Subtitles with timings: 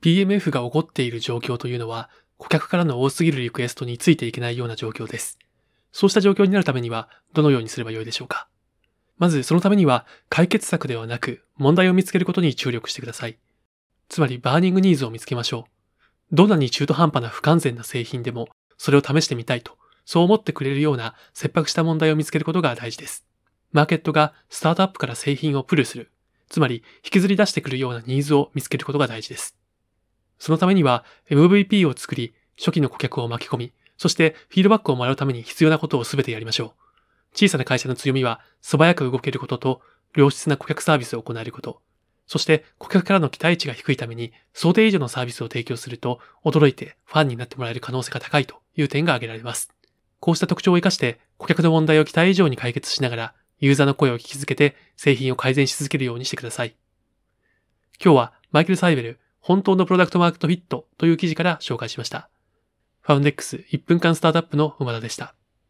[0.00, 5.38] PMF が起こっている状況というのは、顧客からの多すぎるリクエストについていけないような状況です。
[5.92, 8.48] そうした状況になるためには、どのようにすればよいでしょうか
[9.18, 13.38] まず、そのためには、解決策ではなく、問題を見つけることに注力してください。
[14.08, 15.78] つまり、 burning needs を見つけましょう。
[16.30, 23.26] どんなに中途半端な不完全な製品でも、それを試してみたいと、そう思ってくれるような切迫した問題を見つけることが大事です。
[23.72, 26.10] マーケットがスタートアップから製品をプルする、
[26.48, 29.56] つまり引きずり出してくるようなニーズを見つけることが大事です。
[30.38, 36.88] そのためには MVP を作り、初期の顧客を巻き込み、そしてフィードバックをもらうために必要なことを全てやりましょう。
[37.34, 39.80] 小さな会社の強みは素早く動けることと
[40.14, 41.80] 良質な顧客サービスを行えること。
[42.26, 49.70] そして顧客からの期待値が低いために想定以上のサービスを提供すると驚いてファンになってもらえる可能性が高いという点が挙げられます。
[50.20, 56.76] こうした特徴を活かして顧客の問題を期待以上に解決しながらユーザーの声を聞き続けて製品を改善し続けるようにしてください。
[58.02, 62.28] 今日はマイケル・サイベル本当のプロダクトマーケットフィットという記事から紹介しました。
[63.00, 65.34] ファウンデックス1分間スタートアップの馬田でした。